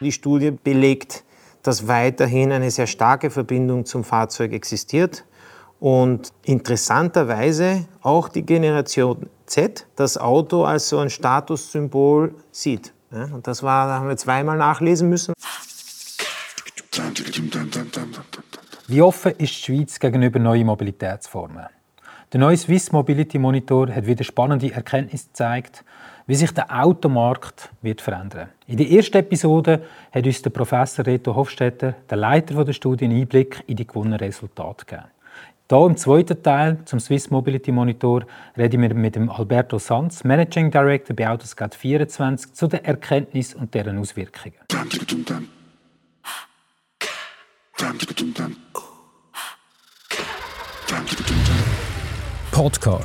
[0.00, 1.24] Die Studie belegt,
[1.62, 5.24] dass weiterhin eine sehr starke Verbindung zum Fahrzeug existiert
[5.80, 12.92] und interessanterweise auch die Generation Z das Auto als so ein Statussymbol sieht.
[13.10, 15.34] und das war, da haben wir zweimal nachlesen müssen.
[18.86, 21.66] Wie offen ist die Schweiz gegenüber neuen Mobilitätsformen?
[22.30, 25.82] Der neue Swiss Mobility Monitor hat wieder spannende Erkenntnisse gezeigt,
[26.26, 28.50] wie sich der Automarkt wird verändern.
[28.66, 29.82] In der ersten Episode
[30.12, 34.18] hat uns der Professor Reto Hofstetter, der Leiter der Studie, einen Einblick in die gewonnenen
[34.18, 35.08] Resultate gegeben.
[35.70, 38.24] Hier im zweiten Teil zum Swiss Mobility Monitor
[38.58, 43.72] reden wir mit dem Alberto Sanz, Managing Director bei Autoscout 24, zu den Erkenntnissen und
[43.72, 44.54] deren Auswirkungen.
[52.58, 53.02] Podcar.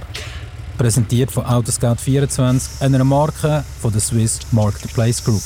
[0.79, 5.43] Präsentiert von Autoscout24, einer Marke von der Swiss Marketplace Group.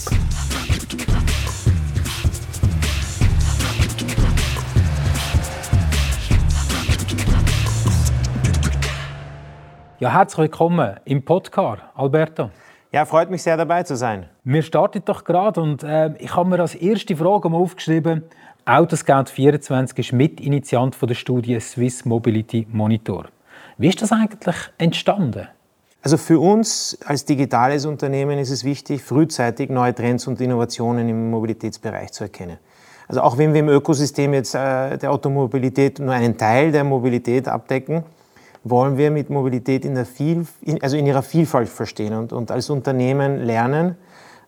[9.99, 12.49] Ja, herzlich willkommen im Podcast, Alberto.
[12.93, 14.27] Ja, freut mich sehr dabei zu sein.
[14.45, 18.23] Wir starten doch gerade und äh, ich habe mir als erste Frage mal aufgeschrieben,
[18.65, 23.25] Autoscout24 ist Mitinitiant von der Studie Swiss Mobility Monitor.
[23.79, 25.47] Wie ist das eigentlich entstanden?
[26.01, 31.29] Also für uns als digitales Unternehmen ist es wichtig, frühzeitig neue Trends und Innovationen im
[31.29, 32.57] Mobilitätsbereich zu erkennen.
[33.07, 37.47] Also auch wenn wir im Ökosystem jetzt äh, der Automobilität nur einen Teil der Mobilität
[37.47, 38.03] abdecken,
[38.63, 40.45] wollen wir mit Mobilität in, der Viel,
[40.81, 43.95] also in ihrer Vielfalt verstehen und, und als Unternehmen lernen,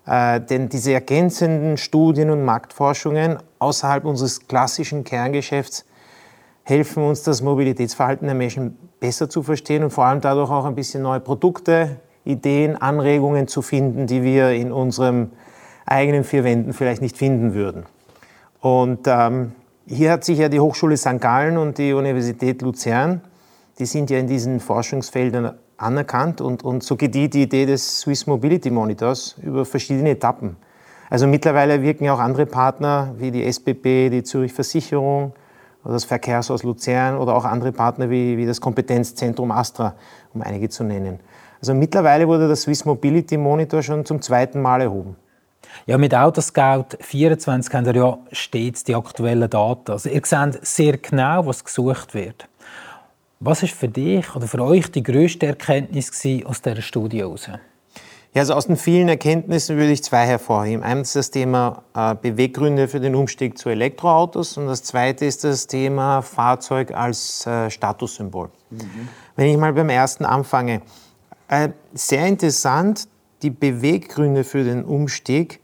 [0.07, 5.85] äh, denn diese ergänzenden Studien und Marktforschungen außerhalb unseres klassischen Kerngeschäfts
[6.63, 10.75] helfen uns, das Mobilitätsverhalten der Menschen besser zu verstehen und vor allem dadurch auch ein
[10.75, 15.31] bisschen neue Produkte, Ideen, Anregungen zu finden, die wir in unserem
[15.86, 17.86] eigenen vier Wänden vielleicht nicht finden würden.
[18.61, 19.53] Und ähm,
[19.88, 21.19] hier hat sich ja die Hochschule St.
[21.19, 23.22] Gallen und die Universität Luzern,
[23.79, 28.28] die sind ja in diesen Forschungsfeldern anerkannt und, und so gedient die Idee des Swiss
[28.28, 30.57] Mobility Monitors über verschiedene Etappen.
[31.09, 35.34] Also mittlerweile wirken ja auch andere Partner wie die SBB, die Zürich Versicherung
[35.84, 39.95] oder das Verkehrshaus Luzern oder auch andere Partner wie, wie das Kompetenzzentrum Astra,
[40.34, 41.19] um einige zu nennen.
[41.59, 45.16] Also mittlerweile wurde der Swiss Mobility Monitor schon zum zweiten Mal erhoben.
[45.85, 49.91] Ja, mit Autoscout 24 haben wir ja stets die aktuellen Daten.
[49.91, 52.47] Also ihr seht sehr genau, was gesucht wird.
[53.40, 56.11] Was ist für dich oder für euch die größte Erkenntnis
[56.46, 57.50] aus dieser Studie heraus?
[58.34, 60.84] Ja, also aus den vielen Erkenntnissen würde ich zwei hervorheben.
[60.84, 65.44] Eines ist das Thema äh, Beweggründe für den Umstieg zu Elektroautos und das zweite ist
[65.44, 68.50] das Thema Fahrzeug als äh, Statussymbol.
[68.69, 69.09] Mhm.
[69.35, 70.81] Wenn ich mal beim ersten anfange,
[71.47, 73.07] äh, sehr interessant
[73.41, 75.61] die Beweggründe für den Umstieg,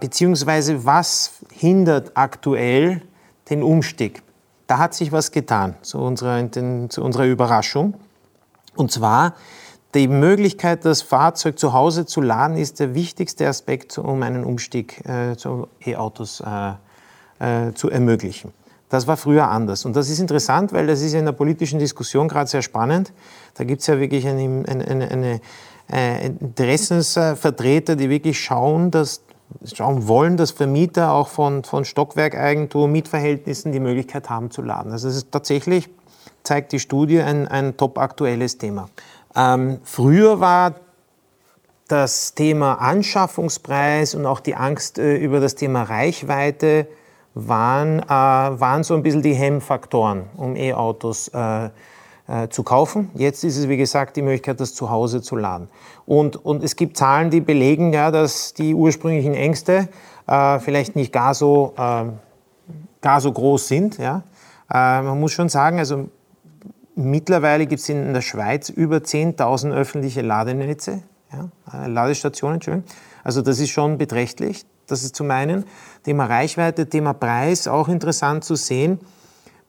[0.00, 3.02] beziehungsweise was hindert aktuell
[3.50, 4.22] den Umstieg
[4.68, 7.94] da hat sich was getan zu unserer, zu unserer Überraschung.
[8.76, 9.34] Und zwar,
[9.94, 15.02] die Möglichkeit, das Fahrzeug zu Hause zu laden, ist der wichtigste Aspekt, um einen Umstieg
[15.06, 18.52] äh, zu E-Autos äh, äh, zu ermöglichen.
[18.90, 19.84] Das war früher anders.
[19.84, 23.12] Und das ist interessant, weil das ist in der politischen Diskussion gerade sehr spannend.
[23.54, 25.40] Da gibt es ja wirklich eine, eine, eine, eine
[25.92, 29.22] äh, Interessensvertreter, die wirklich schauen, dass
[29.72, 34.92] schauen wollen, dass Vermieter auch von, von Stockwerkeigentum, Mietverhältnissen die Möglichkeit haben zu laden.
[34.92, 35.88] Also es ist tatsächlich,
[36.42, 38.88] zeigt die Studie, ein, ein top aktuelles Thema.
[39.36, 40.74] Ähm, früher war
[41.88, 46.86] das Thema Anschaffungspreis und auch die Angst äh, über das Thema Reichweite
[47.34, 51.70] waren, äh, waren so ein bisschen die Hemmfaktoren, um E-Autos äh,
[52.26, 53.10] äh, zu kaufen.
[53.14, 55.68] Jetzt ist es, wie gesagt, die Möglichkeit, das zu Hause zu laden.
[56.04, 59.88] Und, und es gibt Zahlen, die belegen, ja, dass die ursprünglichen Ängste
[60.26, 62.04] äh, vielleicht nicht gar so, äh,
[63.00, 63.98] gar so groß sind.
[63.98, 64.22] Ja.
[64.70, 66.10] Man muss schon sagen, also
[66.98, 72.88] mittlerweile gibt es in der Schweiz über 10.000 öffentliche Ladenetze, ja, äh, Ladestationen, Entschuldigung.
[73.24, 74.64] Also das ist schon beträchtlich.
[74.86, 75.64] Das ist zum einen
[76.02, 78.98] Thema Reichweite, Thema Preis, auch interessant zu sehen,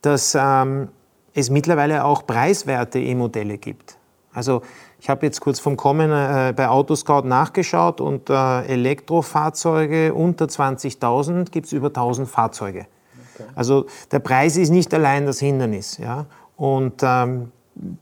[0.02, 0.88] dass ähm,
[1.34, 3.96] es mittlerweile auch preiswerte E-Modelle gibt.
[4.32, 4.62] Also
[4.98, 11.50] ich habe jetzt kurz vom Kommen äh, bei Autoscout nachgeschaut und äh, Elektrofahrzeuge unter 20.000
[11.50, 12.86] gibt es über 1.000 Fahrzeuge.
[13.34, 13.48] Okay.
[13.54, 15.98] Also der Preis ist nicht allein das Hindernis.
[15.98, 16.26] Ja?
[16.60, 17.52] Und ähm,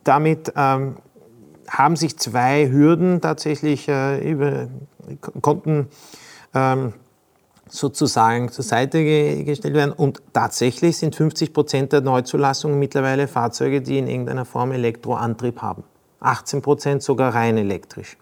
[0.02, 0.96] damit ähm,
[1.68, 4.66] haben sich zwei Hürden tatsächlich äh, über,
[5.40, 5.86] konnten
[6.54, 6.92] ähm,
[7.68, 9.04] sozusagen zur Seite
[9.44, 9.92] gestellt werden.
[9.92, 15.84] Und tatsächlich sind 50 Prozent der Neuzulassungen mittlerweile Fahrzeuge, die in irgendeiner Form Elektroantrieb haben.
[16.18, 18.16] 18 Prozent sogar rein elektrisch.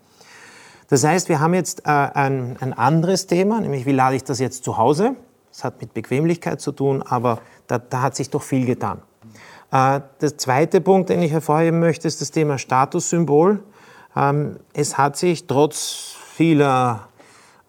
[0.91, 4.39] Das heißt, wir haben jetzt äh, ein, ein anderes Thema, nämlich wie lade ich das
[4.39, 5.17] jetzt zu Hause?
[5.51, 9.01] Das hat mit Bequemlichkeit zu tun, aber da, da hat sich doch viel getan.
[9.73, 13.63] Äh, der zweite Punkt, den ich hervorheben möchte, ist das Thema Statussymbol.
[14.17, 17.09] Ähm, es hat sich trotz vieler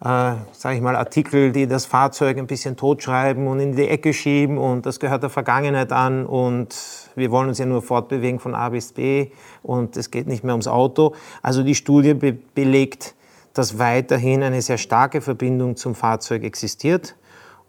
[0.00, 4.12] äh, sage ich mal, Artikel, die das Fahrzeug ein bisschen totschreiben und in die Ecke
[4.12, 6.76] schieben und das gehört der Vergangenheit an und
[7.16, 9.32] wir wollen uns ja nur fortbewegen von A bis B
[9.64, 11.14] und es geht nicht mehr ums Auto.
[11.42, 13.16] Also die Studie be belegt,
[13.54, 17.16] dass weiterhin eine sehr starke Verbindung zum Fahrzeug existiert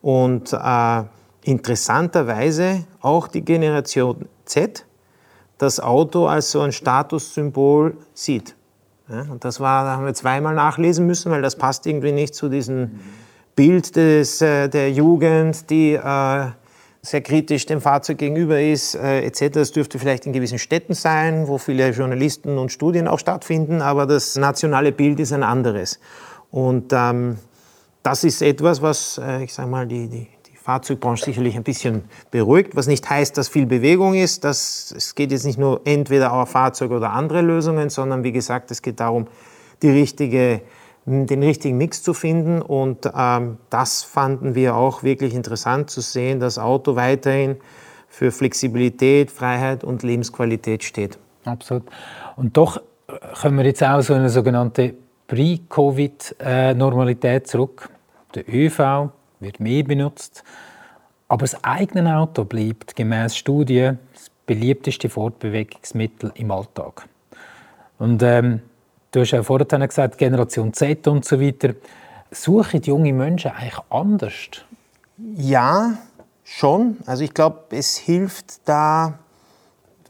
[0.04, 1.04] und äh,
[1.50, 4.86] interessanterweise auch die Generation Z
[5.58, 8.56] das Auto als so ein Statussymbol sieht.
[9.10, 12.36] Ja, und das war, da haben wir zweimal nachlesen müssen, weil das passt irgendwie nicht
[12.36, 13.00] zu diesem
[13.56, 16.46] Bild des, äh, der Jugend, die äh,
[17.02, 19.50] sehr kritisch dem Fahrzeug gegenüber ist, äh, etc.
[19.54, 24.06] Das dürfte vielleicht in gewissen Städten sein, wo viele Journalisten und Studien auch stattfinden, aber
[24.06, 26.00] das nationale Bild ist ein anderes.
[26.52, 27.38] Und ähm,
[28.04, 30.28] das ist etwas, was, äh, ich sage mal, die, die,
[30.70, 34.44] Fahrzeugbranche sicherlich ein bisschen beruhigt, was nicht heißt, dass viel Bewegung ist.
[34.44, 38.70] Das, es geht jetzt nicht nur entweder auf Fahrzeug oder andere Lösungen, sondern wie gesagt,
[38.70, 39.26] es geht darum,
[39.82, 40.62] die richtige,
[41.08, 42.62] den richtigen Mix zu finden.
[42.62, 47.56] Und ähm, das fanden wir auch wirklich interessant zu sehen, dass Auto weiterhin
[48.08, 51.18] für Flexibilität, Freiheit und Lebensqualität steht.
[51.46, 51.82] Absolut.
[52.36, 52.82] Und doch äh,
[53.42, 54.94] kommen wir jetzt auch so eine sogenannte
[55.26, 57.90] Pre-Covid-Normalität zurück.
[58.36, 60.44] Der ÖV wird mehr benutzt.
[61.28, 67.08] Aber das eigene Auto bleibt gemäß Studien das beliebteste Fortbewegungsmittel im Alltag.
[68.00, 68.62] Und ähm,
[69.12, 71.76] du hast ja vorhin gesagt, Generation Z und so weiter.
[72.32, 74.36] Suchen die jungen Menschen eigentlich anders?
[75.36, 75.98] Ja,
[76.44, 76.98] schon.
[77.06, 79.20] Also ich glaube, es hilft da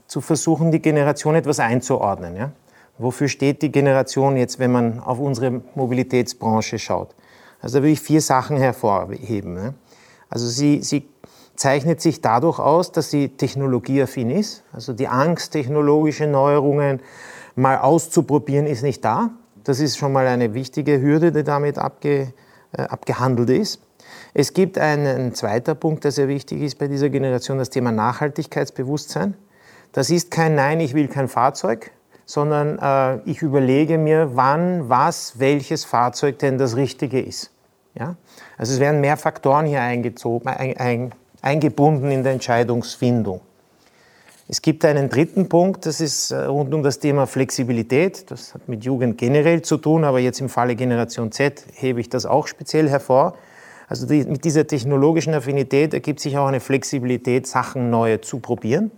[0.07, 2.35] zu versuchen, die Generation etwas einzuordnen.
[2.35, 2.51] Ja?
[2.97, 7.15] Wofür steht die Generation jetzt, wenn man auf unsere Mobilitätsbranche schaut?
[7.61, 9.53] Also da will ich vier Sachen hervorheben.
[9.53, 9.73] Ne?
[10.29, 11.07] Also sie, sie
[11.55, 14.63] zeichnet sich dadurch aus, dass sie technologieaffin ist.
[14.71, 17.01] Also die Angst, technologische Neuerungen
[17.55, 19.31] mal auszuprobieren, ist nicht da.
[19.63, 22.33] Das ist schon mal eine wichtige Hürde, die damit abge,
[22.71, 23.81] äh, abgehandelt ist.
[24.33, 29.35] Es gibt einen, zweiter Punkt, der sehr wichtig ist bei dieser Generation, das Thema Nachhaltigkeitsbewusstsein.
[29.91, 31.91] Das ist kein Nein, ich will kein Fahrzeug,
[32.29, 37.49] sondern äh, ich überlege mir, wann, was, welches Fahrzeug denn das Richtige ist.
[37.95, 38.17] Ja?
[38.55, 41.11] Also es werden mehr Faktoren hier eingezogen, ein, ein,
[41.41, 43.41] eingebunden in der Entscheidungsfindung.
[44.47, 48.29] Es gibt einen dritten Punkt, das ist äh, rund um das Thema Flexibilität.
[48.29, 52.09] Das hat mit Jugend generell zu tun, aber jetzt im Falle Generation Z hebe ich
[52.09, 53.37] das auch speziell hervor.
[53.87, 58.91] Also die, mit dieser technologischen Affinität ergibt sich auch eine Flexibilität, Sachen neu zu probieren.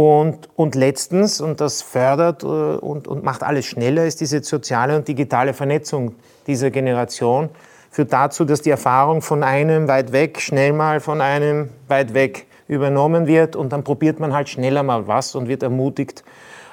[0.00, 4.96] Und, und letztens, und das fördert äh, und, und macht alles schneller, ist diese soziale
[4.96, 6.14] und digitale Vernetzung
[6.46, 7.50] dieser Generation,
[7.90, 12.46] führt dazu, dass die Erfahrung von einem weit weg schnell mal von einem weit weg
[12.66, 16.24] übernommen wird und dann probiert man halt schneller mal was und wird ermutigt,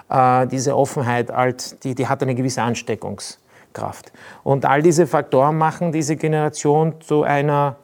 [0.09, 4.13] äh, diese Offenheit, halt, die, die hat eine gewisse Ansteckungskraft.
[4.45, 7.75] Und all diese Faktoren machen diese Generation zu einer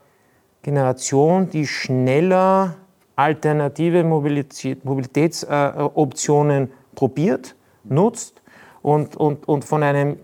[0.62, 2.76] Generation, die schneller
[3.16, 8.42] alternative Mobilitätsoptionen probiert, nutzt
[8.82, 10.18] und, und, und von einem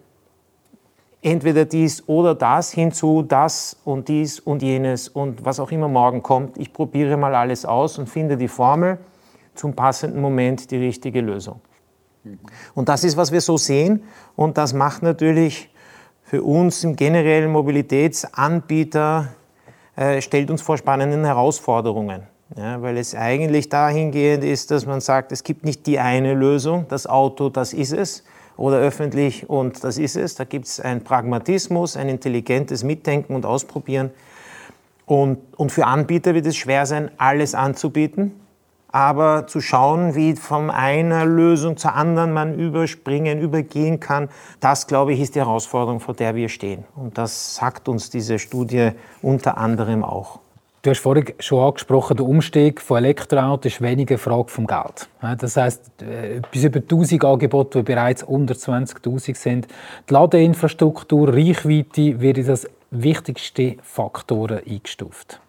[1.21, 6.23] entweder dies oder das hinzu, das und dies und jenes und was auch immer morgen
[6.23, 6.57] kommt.
[6.57, 8.97] Ich probiere mal alles aus und finde die Formel
[9.55, 11.61] zum passenden Moment die richtige Lösung.
[12.75, 14.03] Und das ist, was wir so sehen
[14.35, 15.73] und das macht natürlich
[16.23, 19.29] für uns im generellen Mobilitätsanbieter,
[19.95, 22.27] äh, stellt uns vor spannenden Herausforderungen.
[22.55, 26.85] Ja, weil es eigentlich dahingehend ist, dass man sagt, es gibt nicht die eine Lösung,
[26.89, 28.23] das Auto, das ist es,
[28.57, 30.35] oder öffentlich und das ist es.
[30.35, 34.09] Da gibt es einen Pragmatismus, ein intelligentes Mitdenken und Ausprobieren.
[35.05, 38.31] Und, und für Anbieter wird es schwer sein, alles anzubieten,
[38.91, 44.29] aber zu schauen, wie von einer Lösung zur anderen man überspringen, übergehen kann,
[44.59, 46.83] das, glaube ich, ist die Herausforderung, vor der wir stehen.
[46.95, 48.91] Und das sagt uns diese Studie
[49.21, 50.39] unter anderem auch.
[50.81, 55.09] Du hast vorhin schon angesprochen, der Umstieg von Elektroautos ist weniger eine Frage vom Geld.
[55.37, 59.67] Das heißt, äh, bis über 1000 Angebote, die bereits unter 20.000 sind.
[60.09, 65.41] Die Ladeinfrastruktur, Reichweite werden als wichtigste Faktoren eingestuft.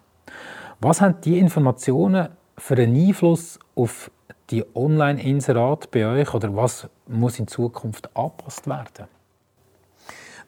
[0.81, 4.11] Was haben die Informationen für einen Einfluss auf
[4.49, 9.07] die Online-Inserate bei euch oder was muss in Zukunft angepasst werden?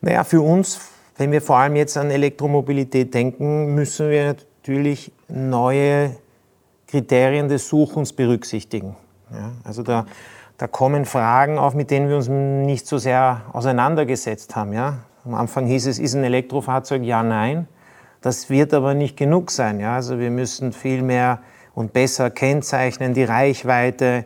[0.01, 6.15] Naja, für uns, wenn wir vor allem jetzt an Elektromobilität denken, müssen wir natürlich neue
[6.87, 8.95] Kriterien des Suchens berücksichtigen.
[9.29, 10.05] Ja, also da,
[10.57, 14.71] da kommen Fragen auf, mit denen wir uns nicht so sehr auseinandergesetzt haben.
[14.71, 14.99] Ja?
[15.25, 17.03] Am Anfang hieß es, ist ein Elektrofahrzeug?
[17.03, 17.67] Ja, nein.
[18.21, 19.81] Das wird aber nicht genug sein.
[19.81, 19.95] Ja?
[19.95, 21.39] Also wir müssen viel mehr
[21.75, 24.23] und besser kennzeichnen, die Reichweite.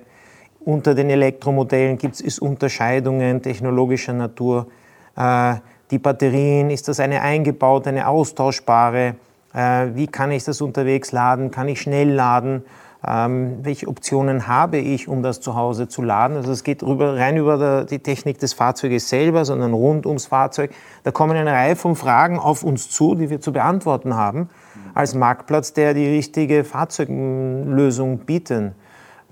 [0.59, 4.67] Unter den Elektromodellen gibt es Unterscheidungen technologischer Natur.
[5.15, 5.55] Äh,
[5.89, 9.15] die Batterien, ist das eine eingebaute, eine austauschbare?
[9.53, 11.51] Äh, wie kann ich das unterwegs laden?
[11.51, 12.63] Kann ich schnell laden?
[13.05, 16.35] Ähm, welche Optionen habe ich, um das zu Hause zu laden.
[16.35, 20.71] Also es geht rüber, rein über die Technik des Fahrzeuges selber, sondern rund ums Fahrzeug.
[21.03, 24.49] Da kommen eine Reihe von Fragen auf uns zu, die wir zu beantworten haben,
[24.95, 28.73] als Marktplatz, der die richtige Fahrzeuglösung bieten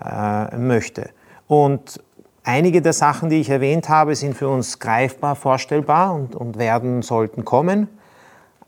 [0.03, 1.09] äh, möchte.
[1.47, 2.01] Und
[2.43, 7.01] einige der Sachen, die ich erwähnt habe, sind für uns greifbar, vorstellbar und, und werden,
[7.01, 7.87] sollten kommen.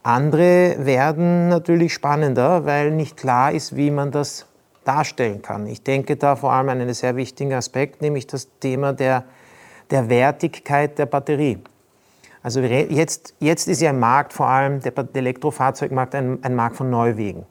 [0.08, 4.46] Andere werden natürlich spannender, weil nicht klar ist, wie man das
[4.86, 5.68] darstellen kann.
[5.68, 9.26] Ich denke da vor allem an einen sehr wichtigen Aspekt, nämlich das Thema der,
[9.92, 11.60] der Wertigkeit der Batterie.
[12.42, 16.90] Also jetzt, jetzt ist ja ein Markt, vor allem der Elektrofahrzeugmarkt, ein, ein Markt von
[16.90, 17.46] Neuwegen.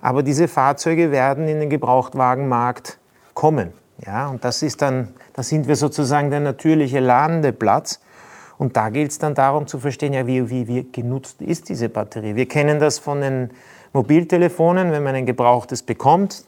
[0.00, 2.98] Aber diese Fahrzeuge werden in den Gebrauchtwagenmarkt
[3.34, 3.72] kommen.
[4.04, 8.00] Ja, und das ist dann, da sind wir sozusagen der natürliche Landeplatz.
[8.58, 11.88] Und da geht es dann darum zu verstehen, ja, wie, wie, wie genutzt ist diese
[11.88, 12.36] Batterie.
[12.36, 13.50] Wir kennen das von den
[13.92, 16.44] Mobiltelefonen, wenn man ein gebrauchtes bekommt,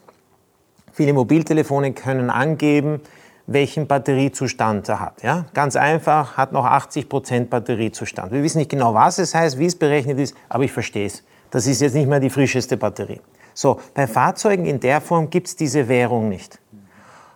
[0.96, 3.02] Viele Mobiltelefone können angeben,
[3.46, 5.22] welchen Batteriezustand er hat.
[5.22, 5.44] Ja?
[5.52, 8.32] Ganz einfach, hat noch 80% Batteriezustand.
[8.32, 11.22] Wir wissen nicht genau, was es heißt, wie es berechnet ist, aber ich verstehe es.
[11.50, 13.20] Das ist jetzt nicht mehr die frischeste Batterie.
[13.52, 16.60] So, bei Fahrzeugen in der Form gibt es diese Währung nicht.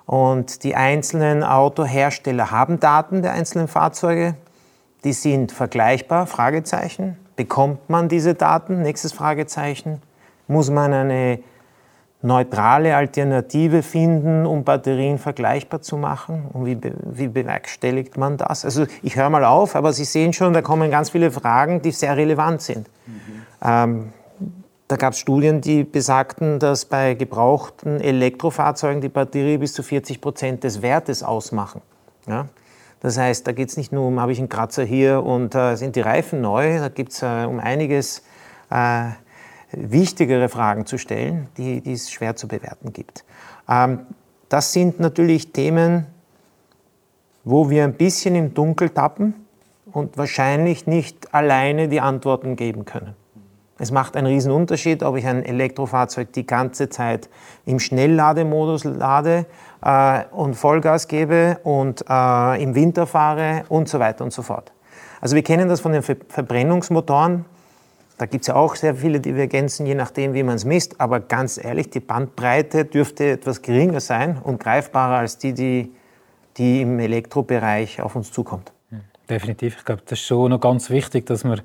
[0.07, 4.37] Und die einzelnen Autohersteller haben Daten der einzelnen Fahrzeuge.
[5.05, 7.17] Die sind vergleichbar, Fragezeichen.
[7.37, 8.83] Bekommt man diese Daten?
[8.83, 10.03] Nächstes Fragezeichen.
[10.47, 11.39] Muss man eine
[12.23, 16.45] neutrale Alternative finden, um Batterien vergleichbar zu machen?
[16.53, 18.65] Und wie, wie bewerkstelligt man das?
[18.65, 21.93] Also ich höre mal auf, aber Sie sehen schon, da kommen ganz viele Fragen, die
[21.93, 22.89] sehr relevant sind.
[23.07, 23.23] Mhm.
[23.63, 24.13] Ähm,
[24.89, 30.21] da gab es Studien, die besagten, dass bei gebrauchten Elektrofahrzeugen die Batterie bis zu 40
[30.21, 31.81] Prozent des Wertes ausmachen.
[32.27, 32.47] Ja?
[33.01, 35.77] Das heißt, da geht es nicht nur um, habe ich einen Kratzer hier und äh,
[35.77, 38.23] sind die Reifen neu, da geht es äh, um einiges
[38.71, 39.11] äh,
[39.73, 43.25] wichtigere Fragen zu stellen, die, die es schwer zu bewerten gibt.
[43.69, 44.01] Ähm,
[44.49, 46.07] das sind natürlich Themen,
[47.45, 49.35] wo wir ein bisschen im Dunkel tappen
[49.93, 53.15] und wahrscheinlich nicht alleine die Antworten geben können.
[53.81, 57.31] Es macht einen riesen Unterschied, ob ich ein Elektrofahrzeug die ganze Zeit
[57.65, 59.47] im Schnelllademodus lade
[59.83, 64.71] äh, und Vollgas gebe und äh, im Winter fahre und so weiter und so fort.
[65.23, 67.47] Also wir kennen das von den Verbrennungsmotoren.
[68.19, 71.01] Da gibt es ja auch sehr viele Divergenzen, je nachdem, wie man es misst.
[71.01, 75.95] Aber ganz ehrlich, die Bandbreite dürfte etwas geringer sein und greifbarer als die, die,
[76.59, 78.73] die im Elektrobereich auf uns zukommt.
[78.91, 79.77] Hm, definitiv.
[79.79, 81.63] Ich glaube, das ist schon noch ganz wichtig, dass man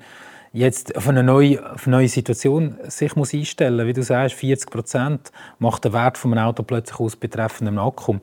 [0.56, 3.86] jetzt auf eine neue, auf eine neue Situation sich muss einstellen muss.
[3.86, 7.78] Wie du sagst, 40 Prozent macht der Wert von einem Auto plötzlich aus betreffend dem
[7.78, 8.16] Akku.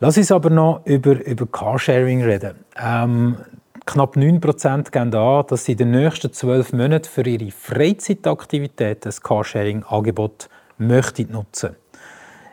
[0.00, 2.64] Lass uns aber noch über, über Carsharing reden.
[2.80, 3.36] Ähm,
[3.84, 9.20] Knapp 9% geben an, dass sie in den nächsten zwölf Monaten für ihre Freizeitaktivitäten das
[9.20, 10.48] Carsharing-Angebot
[10.78, 11.76] möchten nutzen.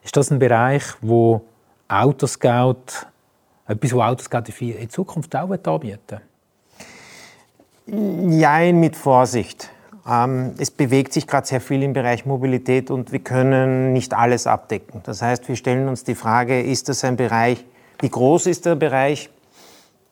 [0.04, 1.46] Ist das ein Bereich, wo
[1.88, 3.06] Autoscout,
[3.68, 6.22] etwas, wo Autoscout in Zukunft auch anbieten
[7.88, 9.70] Nein, mit Vorsicht.
[10.08, 14.48] Ähm, es bewegt sich gerade sehr viel im Bereich Mobilität und wir können nicht alles
[14.48, 15.01] abdecken.
[15.04, 17.63] Das heißt, wir stellen uns die Frage, ist das ein Bereich,
[18.00, 19.30] wie groß ist der Bereich?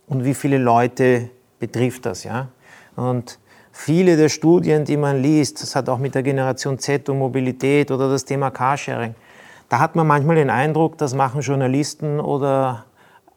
[0.08, 2.24] und wie viele Leute betrifft das.
[2.24, 2.50] Ja?
[2.96, 3.40] Und
[3.72, 7.92] viele der Studien, die man liest, das hat auch mit der Generation Z und Mobilität
[7.92, 9.16] oder das Thema Carsharing,
[9.70, 12.86] da hat man manchmal den Eindruck, das machen Journalisten oder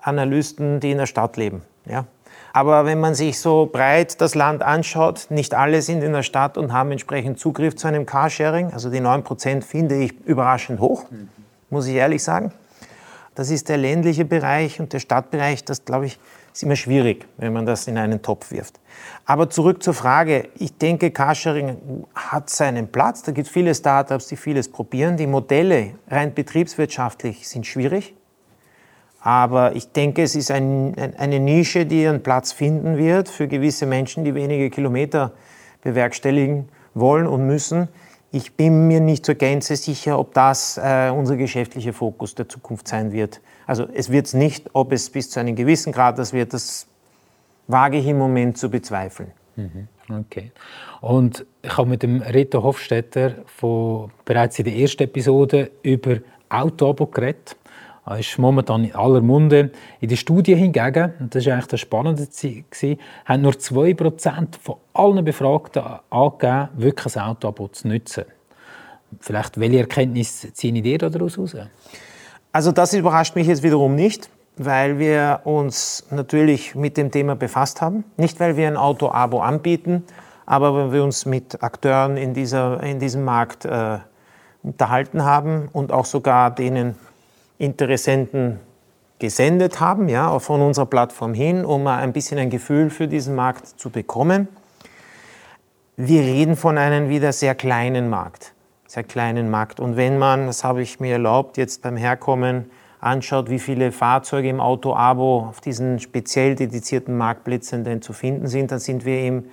[0.01, 1.63] Analysten, die in der Stadt leben.
[1.87, 2.05] Ja?
[2.57, 6.57] Aber wenn man sich so breit das Land anschaut, nicht alle sind in der Stadt
[6.57, 8.73] und haben entsprechend Zugriff zu einem Carsharing.
[8.73, 11.05] Also die 9% finde ich überraschend hoch,
[11.69, 12.53] muss ich ehrlich sagen.
[13.35, 16.19] Das ist der ländliche Bereich und der Stadtbereich, das glaube ich,
[16.51, 18.81] ist immer schwierig, wenn man das in einen Topf wirft.
[19.27, 20.49] Aber zurück zur Frage.
[20.55, 23.23] Ich denke, Carsharing hat seinen Platz.
[23.23, 25.19] Da gibt es viele Startups, die vieles probieren.
[25.19, 28.15] Die Modelle rein betriebswirtschaftlich sind schwierig.
[29.27, 33.85] Aber ich denke, es ist ein, eine Nische, die ihren Platz finden wird für gewisse
[33.85, 35.33] Menschen, die wenige Kilometer
[35.83, 37.89] bewerkstelligen wollen und müssen.
[38.31, 42.87] Ich bin mir nicht zur Gänze sicher, ob das äh, unser geschäftlicher Fokus der Zukunft
[42.87, 43.41] sein wird.
[43.67, 46.87] Also es wird es nicht, ob es bis zu einem gewissen Grad das wird, das
[47.67, 49.33] wage ich im Moment zu bezweifeln.
[49.57, 49.89] Mhm.
[50.09, 50.53] Okay.
[51.01, 56.19] Und ich habe mit dem Reto Hofstetter von, bereits in der ersten Episode über
[56.49, 57.57] Autoabo geredet.
[58.07, 59.73] Das ist momentan in aller Munde.
[60.01, 62.29] In der Studie hingegen, und das war eigentlich das Spannende,
[63.25, 68.25] haben nur 2% von allen Befragten angegeben, wirklich ein Autoabo zu nutzen.
[69.21, 71.57] Vielleicht, welche Erkenntnisse ziehen ihr daraus heraus?
[72.53, 77.81] Also das überrascht mich jetzt wiederum nicht, weil wir uns natürlich mit dem Thema befasst
[77.81, 78.05] haben.
[78.17, 80.05] Nicht, weil wir ein Auto-Abo anbieten,
[80.47, 83.99] aber weil wir uns mit Akteuren in, dieser, in diesem Markt äh,
[84.63, 86.95] unterhalten haben und auch sogar denen
[87.59, 88.61] Interessenten
[89.19, 93.35] gesendet haben, ja, auch von unserer Plattform hin, um ein bisschen ein Gefühl für diesen
[93.35, 94.49] Markt zu bekommen.
[95.97, 98.53] Wir reden von einem wieder sehr kleinen Markt
[98.87, 99.81] sehr kleinen Markt.
[99.81, 102.71] Und wenn man, das habe ich mir erlaubt, jetzt beim Herkommen
[103.01, 108.73] anschaut, wie viele Fahrzeuge im Auto-Abo auf diesen speziell dedizierten Marktplätzen denn zu finden sind,
[108.73, 109.51] dann sind wir eben,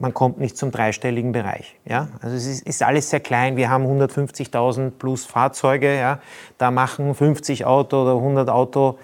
[0.00, 1.76] man kommt nicht zum dreistelligen Bereich.
[1.84, 2.08] Ja?
[2.20, 3.56] Also es ist, ist alles sehr klein.
[3.56, 5.96] Wir haben 150.000 plus Fahrzeuge.
[5.96, 6.20] Ja?
[6.58, 8.98] Da machen 50 Auto oder 100 Auto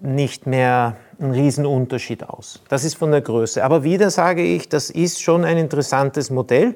[0.00, 2.62] nicht mehr einen Riesenunterschied aus.
[2.68, 3.64] Das ist von der Größe.
[3.64, 6.74] Aber wieder sage ich, das ist schon ein interessantes Modell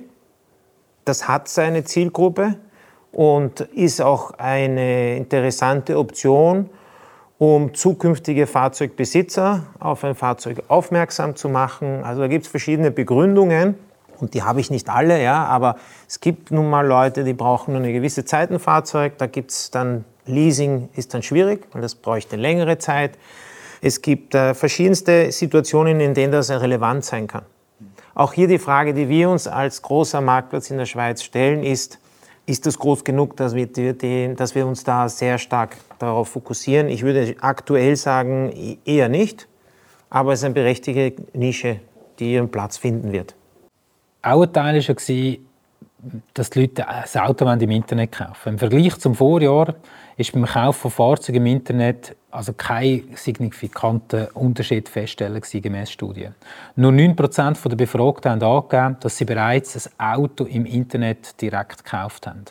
[1.05, 2.57] das hat seine Zielgruppe
[3.11, 6.71] und ist auch eine interessante Option,
[7.43, 12.05] um zukünftige Fahrzeugbesitzer auf ein Fahrzeug aufmerksam zu machen.
[12.05, 13.75] Also da gibt es verschiedene Begründungen
[14.21, 15.75] und die habe ich nicht alle, ja, aber
[16.07, 19.15] es gibt nun mal Leute, die brauchen nur eine gewisse Zeit ein Fahrzeug.
[19.19, 23.19] Da gibt es dann Leasing, ist dann schwierig, weil das bräuchte längere Zeit.
[23.81, 27.43] Es gibt äh, verschiedenste Situationen, in denen das relevant sein kann.
[28.15, 31.99] Auch hier die Frage, die wir uns als großer Marktplatz in der Schweiz stellen, ist,
[32.47, 36.89] ist das groß genug, dass wir, die, dass wir uns da sehr stark darauf fokussieren?
[36.89, 39.49] Ich würde aktuell sagen, e-, eher nicht,
[40.11, 41.81] aber es ist eine berechtigte Nische,
[42.19, 43.35] die ihren Platz finden wird.
[44.23, 45.39] Auch ein Teil war,
[46.35, 48.51] dass die Leute ein Auto im Internet kaufen.
[48.51, 49.75] Im Vergleich zum Vorjahr
[50.17, 56.35] ist beim Kauf von Fahrzeugen im Internet also kein signifikanter Unterschied feststellen gemäß Studien.
[56.77, 62.27] Nur 9% der Befragten haben angegeben, dass sie bereits ein Auto im Internet direkt gekauft
[62.27, 62.45] haben.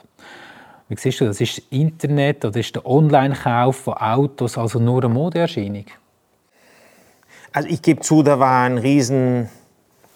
[0.88, 1.42] Wie siehst du das?
[1.42, 5.86] Ist das Internet oder ist der Online-Kauf von Autos also nur eine Modeerscheinung?
[7.54, 9.50] Also ich gebe zu, da war ein riesen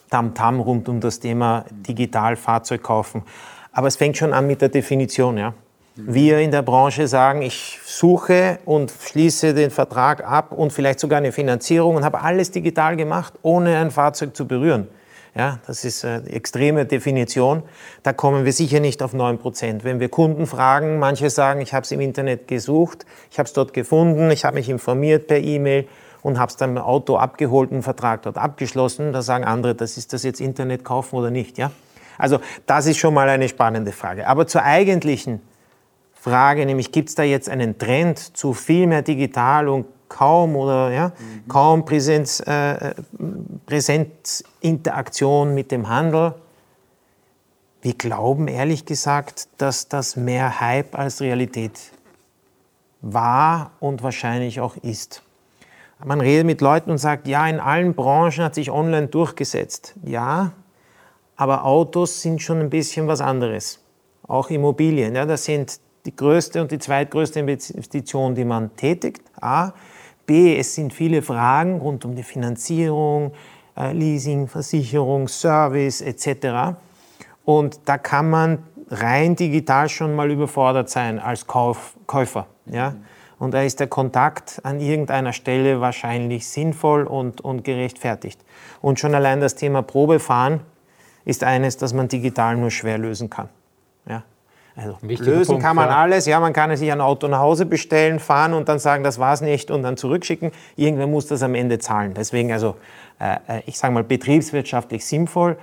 [0.09, 3.23] Tamtam rund um das Thema Digitalfahrzeug kaufen.
[3.71, 5.37] Aber es fängt schon an mit der Definition.
[5.37, 5.53] Ja?
[5.97, 11.19] Wir in der Branche sagen, ich suche und schließe den Vertrag ab und vielleicht sogar
[11.19, 14.89] eine Finanzierung und habe alles digital gemacht, ohne ein Fahrzeug zu berühren.
[15.36, 17.63] Ja, das ist eine extreme Definition.
[18.03, 19.86] Da kommen wir sicher nicht auf 9 Prozent.
[19.86, 23.53] Wenn wir Kunden fragen, manche sagen, ich habe es im Internet gesucht, ich habe es
[23.53, 25.88] dort gefunden, ich habe mich informiert per E-Mail
[26.21, 29.13] und habe es dann im Auto abgeholt und einen Vertrag dort abgeschlossen.
[29.13, 31.58] Da sagen andere, das ist das jetzt Internet kaufen oder nicht.
[31.58, 31.71] Ja?
[32.17, 34.27] Also das ist schon mal eine spannende Frage.
[34.27, 35.41] Aber zur eigentlichen
[36.25, 40.91] Frage, nämlich gibt es da jetzt einen Trend zu viel mehr digital und kaum oder
[40.91, 41.47] ja, mhm.
[41.47, 42.95] kaum Präsenz, äh,
[43.67, 46.33] Präsenzinteraktion mit dem Handel.
[47.83, 51.91] Wir glauben ehrlich gesagt, dass das mehr Hype als Realität
[53.01, 55.21] war und wahrscheinlich auch ist.
[56.03, 59.93] Man redet mit Leuten und sagt, ja, in allen Branchen hat sich online durchgesetzt.
[60.03, 60.53] Ja,
[61.35, 63.79] aber Autos sind schon ein bisschen was anderes.
[64.27, 65.13] Auch Immobilien.
[65.13, 69.23] Ja, das sind die größte und die zweitgrößte Investition, die man tätigt.
[69.41, 69.73] A.
[70.25, 70.57] B.
[70.57, 73.31] Es sind viele Fragen rund um die Finanzierung,
[73.77, 76.77] äh, Leasing, Versicherung, Service etc.
[77.43, 82.47] Und da kann man rein digital schon mal überfordert sein als Kauf, Käufer.
[82.65, 82.95] Ja?
[83.37, 88.39] Und da ist der Kontakt an irgendeiner Stelle wahrscheinlich sinnvoll und, und gerechtfertigt.
[88.81, 90.61] Und schon allein das Thema Probefahren
[91.25, 93.49] ist eines, das man digital nur schwer lösen kann.
[94.07, 94.23] Ja?
[94.75, 95.95] Also lösen Punkt, kann man ja.
[95.95, 96.25] alles.
[96.25, 99.41] Ja, man kann sich ein Auto nach Hause bestellen, fahren und dann sagen, das war's
[99.41, 100.51] nicht und dann zurückschicken.
[100.75, 102.13] Irgendwer muss das am Ende zahlen.
[102.13, 102.75] Deswegen also,
[103.19, 105.57] äh, äh ich sage mal, betriebswirtschaftlich sinnvoll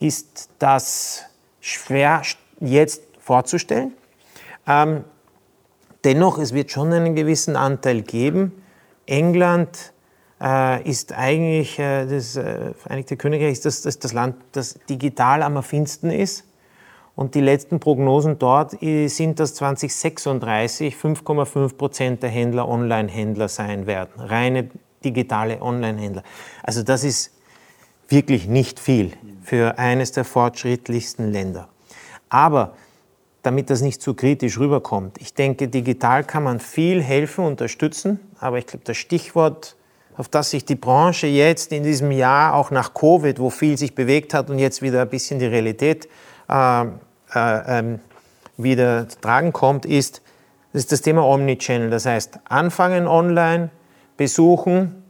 [0.00, 1.24] ist das
[1.60, 2.22] schwer
[2.60, 3.92] jetzt vorzustellen.
[4.66, 5.04] Ähm,
[6.04, 8.62] dennoch, es wird schon einen gewissen Anteil geben.
[9.06, 9.92] England
[10.40, 15.42] äh, ist eigentlich, äh, das äh, Vereinigte Königreich ist das, das, das Land, das digital
[15.42, 16.44] am erfinsten ist.
[17.18, 23.88] Und die letzten Prognosen dort äh, sind, dass 2036 5,5 Prozent der Händler Online-Händler sein
[23.88, 24.12] werden.
[24.18, 24.70] Reine
[25.02, 26.22] digitale Online-Händler.
[26.62, 27.32] Also das ist
[28.06, 31.68] wirklich nicht viel für eines der fortschrittlichsten Länder.
[32.28, 32.74] Aber
[33.42, 38.20] damit das nicht zu kritisch rüberkommt, ich denke, digital kann man viel helfen, unterstützen.
[38.38, 39.74] Aber ich glaube, das Stichwort,
[40.16, 43.96] auf das sich die Branche jetzt in diesem Jahr, auch nach Covid, wo viel sich
[43.96, 46.08] bewegt hat und jetzt wieder ein bisschen die Realität
[46.48, 46.84] äh,
[47.34, 48.00] äh, ähm,
[48.56, 50.22] wieder zu tragen kommt, ist,
[50.72, 51.90] Das ist das Thema Omnichannel.
[51.90, 53.70] Das heißt, anfangen online,
[54.16, 55.02] besuchen,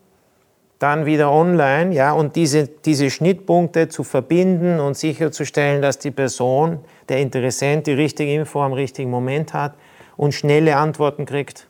[0.78, 6.78] dann wieder online, ja, und diese, diese Schnittpunkte zu verbinden und sicherzustellen, dass die Person,
[7.08, 9.74] der Interessent, die richtige Info am richtigen Moment hat
[10.16, 11.66] und schnelle Antworten kriegt.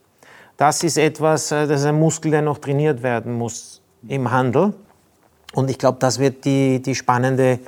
[0.59, 4.75] Das ist etwas, äh, das ist ein Muskel, der noch trainiert werden muss im Handel.
[5.55, 7.61] Und ich glaube, das wird die, die spannende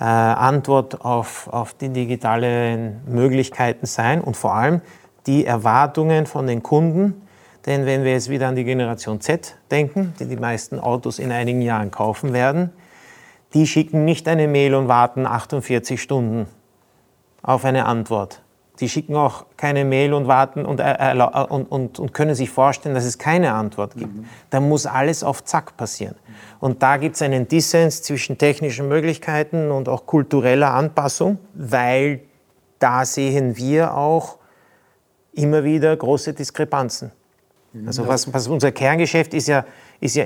[0.00, 4.80] äh, Antwort auf, auf die digitalen Möglichkeiten sein und vor allem
[5.26, 7.26] die Erwartungen von den Kunden.
[7.66, 11.30] Denn wenn wir jetzt wieder an die Generation Z denken, die die meisten Autos in
[11.30, 12.70] einigen Jahren kaufen werden,
[13.52, 16.46] die schicken nicht eine Mail und warten 48 Stunden
[17.42, 18.40] auf eine Antwort.
[18.80, 21.14] Die schicken auch keine Mail und warten und, äh,
[21.50, 24.16] und, und, und können sich vorstellen, dass es keine Antwort gibt.
[24.16, 24.24] Mhm.
[24.48, 26.16] Da muss alles auf Zack passieren.
[26.60, 32.20] Und da gibt es einen Dissens zwischen technischen Möglichkeiten und auch kultureller Anpassung, weil
[32.78, 34.38] da sehen wir auch
[35.32, 37.12] immer wieder große Diskrepanzen.
[37.72, 37.86] Mhm.
[37.86, 39.64] Also was, was unser Kerngeschäft ist ja,
[40.00, 40.24] ist ja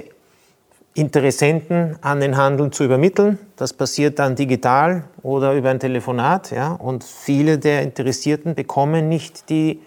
[0.95, 3.39] Interessenten an den Handel zu übermitteln.
[3.57, 6.53] Das passiert dann digital oder über ein Telefonat.
[6.53, 6.73] Ja?
[6.73, 9.81] Und viele der Interessierten bekommen nicht die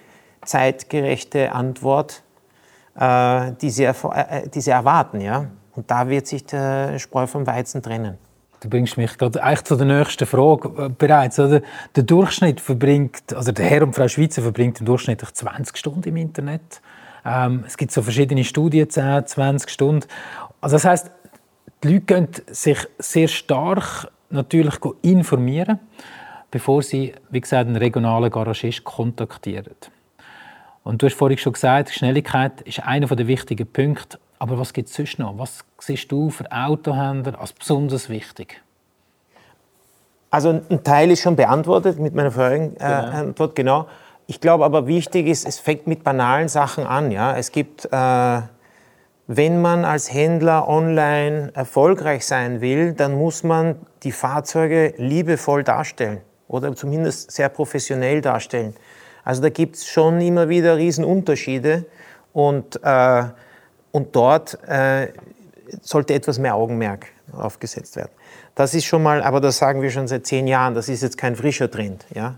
[0.44, 2.24] zeitgerechte Antwort,
[3.00, 5.22] äh, die, sie, äh, die sie erwarten.
[5.22, 5.46] Ja?
[5.76, 8.18] Und da wird sich der Spreu vom Weizen trennen.
[8.60, 11.40] Du bringst mich gerade eigentlich zu der nächsten Frage äh, bereits.
[11.40, 11.62] Oder?
[11.96, 16.18] Der Durchschnitt verbringt, also der Herr und Frau Schweizer verbringt im Durchschnitt 20 Stunden im
[16.18, 16.82] Internet.
[17.28, 20.06] Ähm, es gibt so verschiedene Studien, 10, 20 Stunden.
[20.62, 21.12] Also das heißt,
[21.84, 25.80] die Leute können sich sehr stark natürlich informieren,
[26.52, 29.76] bevor sie, wie gesagt, einen regionalen Garagist kontaktieren.
[30.84, 34.20] Und du hast vorhin schon gesagt, Schnelligkeit ist einer der wichtigen Punkte.
[34.40, 35.38] Aber was gibt es sonst noch?
[35.38, 38.62] Was siehst du für Autohändler als besonders wichtig?
[40.30, 43.18] Also ein Teil ist schon beantwortet mit meiner vorherigen äh, genau.
[43.18, 43.88] Antwort, genau.
[44.28, 47.12] Ich glaube aber wichtig ist, es fängt mit banalen Sachen an.
[47.12, 47.36] Ja?
[47.36, 48.42] Es gibt äh,
[49.28, 56.22] wenn man als Händler online erfolgreich sein will, dann muss man die Fahrzeuge liebevoll darstellen
[56.48, 58.74] oder zumindest sehr professionell darstellen.
[59.26, 61.86] Also da gibt es schon immer wieder Riesenunterschiede
[62.32, 63.24] und, äh,
[63.92, 65.10] und dort äh,
[65.82, 68.12] sollte etwas mehr Augenmerk aufgesetzt werden.
[68.56, 71.18] Das ist schon mal, aber das sagen wir schon seit zehn Jahren, das ist jetzt
[71.18, 72.06] kein frischer Trend.
[72.16, 72.36] Ja?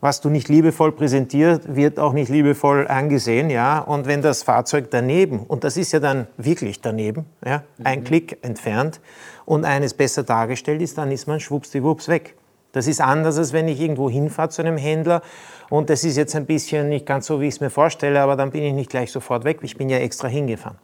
[0.00, 3.78] Was du nicht liebevoll präsentiert, wird auch nicht liebevoll angesehen, ja.
[3.78, 8.04] Und wenn das Fahrzeug daneben, und das ist ja dann wirklich daneben, ja, ein mhm.
[8.04, 9.00] Klick entfernt
[9.44, 12.34] und eines besser dargestellt ist, dann ist man schwuppsdiwupps weg.
[12.72, 15.22] Das ist anders, als wenn ich irgendwo hinfahre zu einem Händler
[15.70, 18.36] und das ist jetzt ein bisschen nicht ganz so, wie ich es mir vorstelle, aber
[18.36, 19.60] dann bin ich nicht gleich sofort weg.
[19.62, 20.78] Ich bin ja extra hingefahren.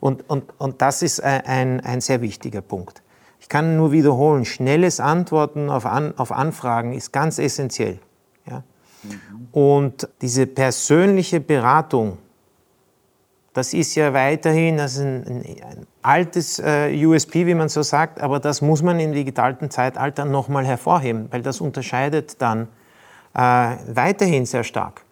[0.00, 3.02] Und, und, und das ist ein, ein sehr wichtiger Punkt.
[3.40, 7.98] Ich kann nur wiederholen, schnelles Antworten auf, An, auf Anfragen ist ganz essentiell.
[8.46, 8.62] Ja?
[9.02, 9.48] Mhm.
[9.52, 12.18] Und diese persönliche Beratung,
[13.52, 18.20] das ist ja weiterhin das ein, ein, ein altes äh, USP, wie man so sagt,
[18.20, 22.68] aber das muss man im digitalen Zeitalter nochmal hervorheben, weil das unterscheidet dann
[23.34, 25.04] äh, weiterhin sehr stark.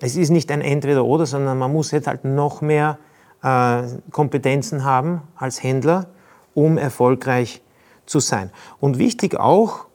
[0.00, 2.98] Es ist nicht ein Entweder-Oder, sondern man muss jetzt halt noch mehr
[3.42, 6.06] äh, Kompetenzen haben als Händler,
[6.54, 7.62] um erfolgreich
[8.06, 8.50] zu sein.
[8.80, 9.86] Und wichtig auch,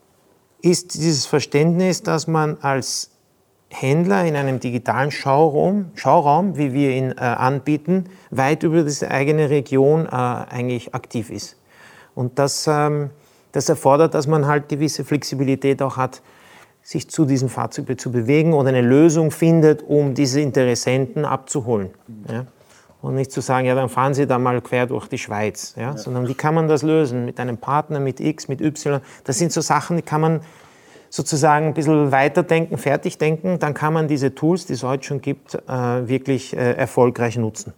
[0.70, 3.10] ist dieses Verständnis, dass man als
[3.68, 9.50] Händler in einem digitalen Schauraum, Schauraum wie wir ihn äh, anbieten, weit über die eigene
[9.50, 11.56] Region äh, eigentlich aktiv ist.
[12.14, 13.10] Und das, ähm,
[13.52, 16.22] das erfordert, dass man halt gewisse Flexibilität auch hat,
[16.82, 21.90] sich zu diesem Fahrzeug zu bewegen oder eine Lösung findet, um diese Interessenten abzuholen.
[22.30, 22.46] Ja?
[23.02, 25.82] Und nicht zu sagen, ja, dann fahren Sie da mal quer durch die Schweiz, ja?
[25.82, 25.96] ja?
[25.96, 27.24] sondern wie kann man das lösen?
[27.24, 29.00] Mit einem Partner, mit X, mit Y.
[29.24, 30.40] Das sind so Sachen, die kann man
[31.10, 35.20] sozusagen ein bisschen weiterdenken, fertig denken, dann kann man diese Tools, die es heute schon
[35.20, 37.74] gibt, äh, wirklich äh, erfolgreich nutzen.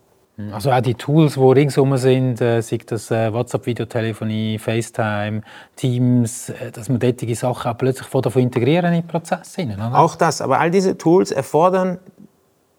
[0.53, 5.43] Also auch die Tools, die ringsum sind, äh, sei das äh, WhatsApp-Videotelefonie, FaceTime,
[5.75, 9.57] Teams, äh, dass man solche Sachen auch plötzlich davon integrieren in den Prozess.
[9.93, 11.99] Auch das, aber all diese Tools erfordern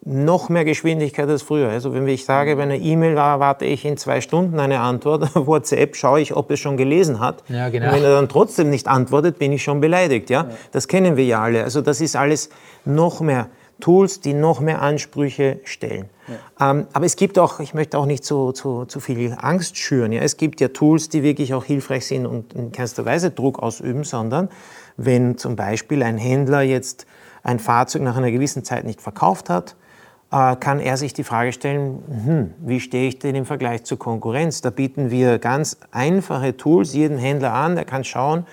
[0.06, 1.70] noch mehr Geschwindigkeit als früher.
[1.70, 5.96] Also wenn ich sage, bei einer E-Mail erwarte ich in zwei Stunden eine Antwort, WhatsApp
[5.96, 7.44] schaue ich, ob es schon gelesen hat.
[7.50, 7.88] Ja, genau.
[7.88, 10.30] Und wenn er dann trotzdem nicht antwortet, bin ich schon beleidigt.
[10.30, 10.44] Ja?
[10.44, 10.50] ja?
[10.72, 11.64] Das kennen wir ja alle.
[11.64, 12.50] Also das ist alles
[12.86, 13.48] noch mehr
[13.82, 16.10] Tools, die noch mehr Ansprüche stellen.
[16.28, 16.72] Ja.
[16.72, 20.12] Ähm, aber es gibt auch, ich möchte auch nicht zu, zu, zu viel Angst schüren.
[20.12, 20.22] Ja?
[20.22, 24.04] Es gibt ja Tools, die wirklich auch hilfreich sind und in keinster Weise Druck ausüben,
[24.04, 24.50] sondern
[24.98, 27.06] wenn zum Beispiel ein Händler jetzt
[27.44, 29.76] ein Fahrzeug nach einer gewissen Zeit nicht verkauft hat,
[30.30, 34.62] kann er sich die Frage stellen, hm, wie stehe ich denn im Vergleich zur Konkurrenz?
[34.62, 38.46] Da bieten wir ganz einfache Tools jedem Händler an, der kann schauen,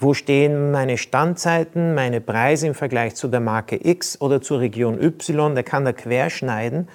[0.00, 5.00] wo stehen meine Standzeiten, meine Preise im Vergleich zu der Marke X oder zur Region
[5.00, 5.54] Y.
[5.54, 6.88] Der kann da querschneiden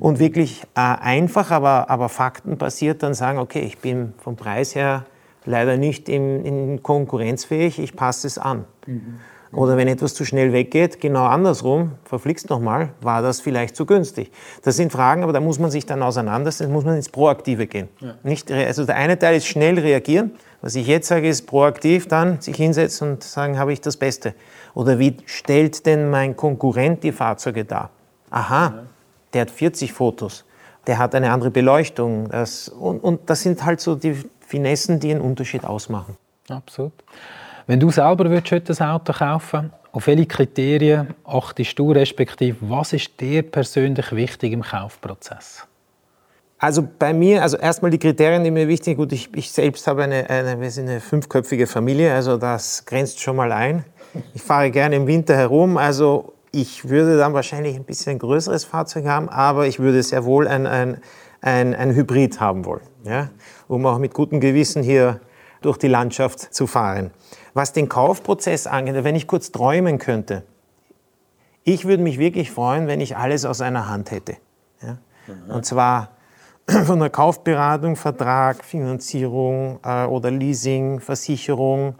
[0.00, 5.06] und wirklich äh, einfach, aber, aber faktenbasiert dann sagen, okay, ich bin vom Preis her
[5.44, 8.64] leider nicht in, in konkurrenzfähig, ich passe es an.
[8.86, 9.20] Mhm.
[9.52, 14.30] Oder wenn etwas zu schnell weggeht, genau andersrum, verflixt nochmal, war das vielleicht zu günstig.
[14.62, 17.88] Das sind Fragen, aber da muss man sich dann auseinandersetzen, muss man ins Proaktive gehen.
[18.00, 18.14] Ja.
[18.22, 22.40] Nicht, also der eine Teil ist schnell reagieren, was ich jetzt sage, ist proaktiv dann
[22.40, 24.34] sich hinsetzen und sagen, habe ich das Beste.
[24.74, 27.90] Oder wie stellt denn mein Konkurrent die Fahrzeuge dar?
[28.30, 28.84] Aha,
[29.32, 30.44] der hat 40 Fotos,
[30.86, 32.28] der hat eine andere Beleuchtung.
[32.28, 36.16] Das, und, und das sind halt so die Finessen, die einen Unterschied ausmachen.
[36.48, 36.92] Absolut.
[37.68, 42.94] Wenn du selber willst, heute ein Auto kaufen auf welche Kriterien achtest du, respektive was
[42.94, 45.66] ist dir persönlich wichtig im Kaufprozess?
[46.56, 48.96] Also bei mir, also erstmal die Kriterien, die mir wichtig sind.
[48.96, 53.20] Gut, ich, ich selbst habe eine, eine, wir sind eine fünfköpfige Familie, also das grenzt
[53.20, 53.84] schon mal ein.
[54.32, 59.04] Ich fahre gerne im Winter herum, also ich würde dann wahrscheinlich ein bisschen größeres Fahrzeug
[59.04, 61.02] haben, aber ich würde sehr wohl ein, ein,
[61.42, 63.28] ein, ein Hybrid haben wollen, ja?
[63.68, 65.20] um auch mit gutem Gewissen hier
[65.60, 67.10] durch die Landschaft zu fahren.
[67.58, 70.44] Was den Kaufprozess angeht, wenn ich kurz träumen könnte,
[71.64, 74.36] ich würde mich wirklich freuen, wenn ich alles aus einer Hand hätte.
[74.80, 74.98] Ja?
[75.26, 75.54] Mhm.
[75.56, 76.10] Und zwar
[76.84, 81.96] von der Kaufberatung, Vertrag, Finanzierung äh, oder Leasing, Versicherung,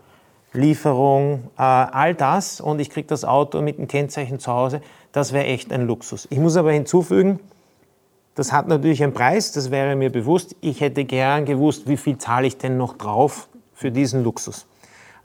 [0.52, 5.32] Lieferung, äh, all das und ich kriege das Auto mit dem Kennzeichen zu Hause, das
[5.32, 6.28] wäre echt ein Luxus.
[6.30, 7.40] Ich muss aber hinzufügen,
[8.36, 10.54] das hat natürlich einen Preis, das wäre mir bewusst.
[10.60, 14.64] Ich hätte gern gewusst, wie viel zahle ich denn noch drauf für diesen Luxus.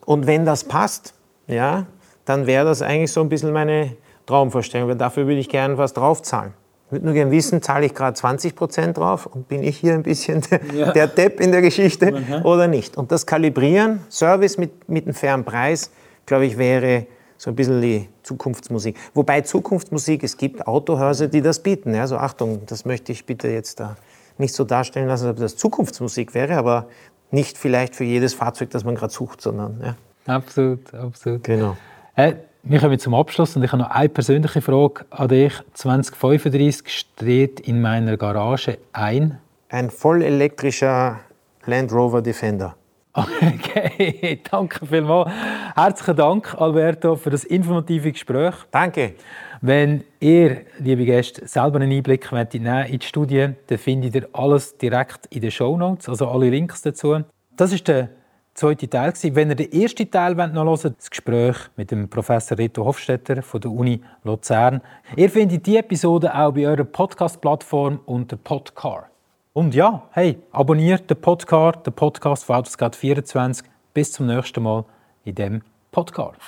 [0.05, 1.13] Und wenn das passt,
[1.47, 1.85] ja,
[2.25, 5.93] dann wäre das eigentlich so ein bisschen meine Traumvorstellung, weil dafür würde ich gern was
[5.93, 6.53] draufzahlen.
[6.87, 9.93] Ich würde nur gerne wissen, zahle ich gerade 20 Prozent drauf und bin ich hier
[9.93, 10.91] ein bisschen der, ja.
[10.91, 12.45] der Depp in der Geschichte mhm.
[12.45, 12.97] oder nicht.
[12.97, 15.91] Und das Kalibrieren, Service mit, mit einem fairen Preis,
[16.25, 18.95] glaube ich, wäre so ein bisschen die Zukunftsmusik.
[19.13, 21.95] Wobei Zukunftsmusik, es gibt Autohäuser, die das bieten.
[21.95, 23.97] Also Achtung, das möchte ich bitte jetzt da
[24.37, 26.87] nicht so darstellen lassen, als ob das Zukunftsmusik wäre, aber
[27.33, 29.95] nicht vielleicht für jedes Fahrzeug, das man gerade sucht, sondern ja.
[30.25, 31.43] Absolut, absolut.
[31.43, 31.75] Genau.
[32.15, 35.53] Äh, wir kommen zum Abschluss und ich habe noch eine persönliche Frage an dich.
[35.73, 39.39] 2035 steht in meiner Garage ein?
[39.67, 41.19] Ein vollelektrischer
[41.65, 42.75] Land Rover Defender.
[43.15, 45.31] Okay, danke vielmals.
[45.75, 48.55] Herzlichen Dank, Alberto, für das informative Gespräch.
[48.71, 49.13] Danke.
[49.61, 55.27] Wenn ihr, liebe Gäste, selber einen Einblick in die Studie, dann findet ihr alles direkt
[55.27, 57.19] in den Show Notes, also alle Links dazu.
[57.55, 58.09] Das ist der
[58.55, 59.13] zweite Teil.
[59.21, 63.43] Wenn ihr den ersten Teil noch hören wollt, das Gespräch mit dem Professor Reto Hofstetter
[63.43, 64.81] von der Uni Luzern.
[65.15, 69.12] Ihr findet die Episode auch bei eurer Podcast-Plattform unter Podcar.
[69.53, 73.67] Und ja, hey, abonniert den Podcast, den Podcast von Autoscout 24.
[73.93, 74.83] Bis zum nächsten Mal
[75.25, 75.61] in dem
[75.91, 76.39] Podcast.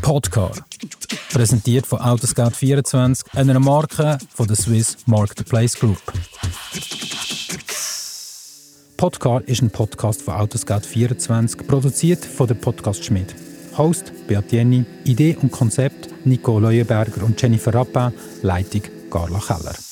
[0.00, 0.62] Podcast.
[1.32, 6.00] Präsentiert von Autoscout24, einer Marke von der Swiss Marketplace Group.
[8.96, 13.34] Podcast ist ein Podcast von Autoscout24, produziert von der Podcast Schmidt.
[13.76, 19.87] Host Beat Jenny, Idee und Konzept Nico Leuenberger und Jennifer Rappin, Leitung Carla Keller.